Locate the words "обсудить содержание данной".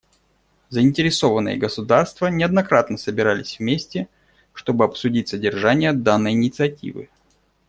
4.85-6.31